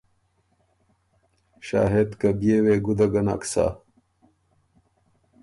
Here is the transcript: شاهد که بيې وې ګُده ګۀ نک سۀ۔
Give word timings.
شاهد 1.67 2.09
که 2.19 2.29
بيې 2.39 2.57
وې 2.65 2.75
ګُده 2.85 3.07
ګۀ 3.13 3.21
نک 3.27 3.41
سۀ۔ 3.51 3.65